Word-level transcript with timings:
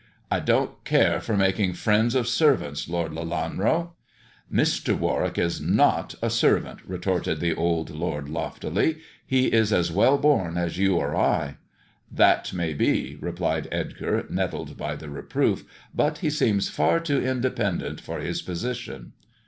"I 0.31 0.39
don't 0.39 0.83
care 0.83 1.21
for 1.21 1.37
making 1.37 1.73
friends 1.73 2.15
of 2.15 2.27
servants. 2.27 2.89
Lord 2.89 3.11
Lelanro."" 3.11 3.91
Mr. 4.51 4.97
Warwick 4.97 5.37
is 5.37 5.61
not 5.61 6.15
a 6.23 6.29
servant," 6.31 6.79
retorted 6.87 7.39
the 7.39 7.53
old 7.53 7.91
lord 7.91 8.27
loftily;" 8.27 8.97
he 9.33 9.53
is 9.53 9.71
as 9.71 9.91
well 9.91 10.17
born 10.17 10.57
as 10.57 10.79
you 10.79 10.95
or 10.95 11.15
I." 11.15 11.57
"That 12.11 12.51
may 12.51 12.73
be," 12.73 13.15
replied 13.21 13.67
Edgar, 13.71 14.25
nettled 14.27 14.75
by 14.75 14.95
the 14.95 15.07
reproof, 15.11 15.65
"but 15.93 16.17
he 16.17 16.31
seems 16.31 16.67
far 16.67 16.99
too 16.99 17.21
independent 17.23 18.01
for 18.01 18.17
his 18.21 18.41
position." 18.41 19.13